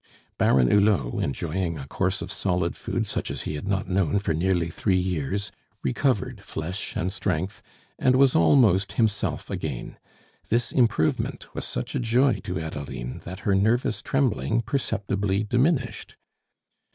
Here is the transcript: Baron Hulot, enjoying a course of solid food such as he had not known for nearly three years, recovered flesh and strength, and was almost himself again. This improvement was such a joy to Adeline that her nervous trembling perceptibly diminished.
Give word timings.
Baron 0.39 0.71
Hulot, 0.71 1.21
enjoying 1.23 1.77
a 1.77 1.85
course 1.85 2.23
of 2.23 2.31
solid 2.31 2.75
food 2.75 3.05
such 3.05 3.29
as 3.29 3.43
he 3.43 3.53
had 3.53 3.67
not 3.67 3.87
known 3.87 4.17
for 4.17 4.33
nearly 4.33 4.71
three 4.71 4.97
years, 4.97 5.51
recovered 5.83 6.41
flesh 6.41 6.95
and 6.97 7.13
strength, 7.13 7.61
and 7.99 8.15
was 8.15 8.35
almost 8.35 8.93
himself 8.93 9.51
again. 9.51 9.99
This 10.49 10.71
improvement 10.71 11.53
was 11.53 11.65
such 11.65 11.93
a 11.93 11.99
joy 11.99 12.39
to 12.45 12.59
Adeline 12.59 13.21
that 13.25 13.41
her 13.41 13.53
nervous 13.53 14.01
trembling 14.01 14.61
perceptibly 14.63 15.43
diminished. 15.43 16.15